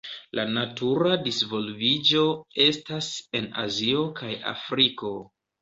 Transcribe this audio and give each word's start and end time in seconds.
La 0.37 0.43
natura 0.53 1.17
disvolviĝo 1.27 2.23
estas 2.65 3.13
en 3.41 3.51
Azio 3.67 4.03
kaj 4.23 4.33
Afriko. 4.57 5.17